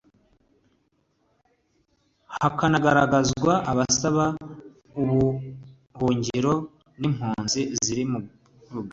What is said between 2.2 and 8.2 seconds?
hakanagaragazwa abasaba ubuhungiro n’impunzi ziri